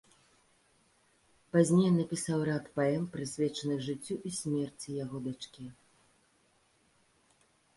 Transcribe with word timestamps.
Пазней 1.55 1.85
ён 1.89 1.99
напісаў 2.01 2.39
рад 2.49 2.65
паэм, 2.79 3.03
прысвечаных 3.17 3.83
жыццю 3.89 4.15
і 4.31 4.33
смерці 4.39 4.89
яго 5.03 5.17
дачкі. 5.27 5.67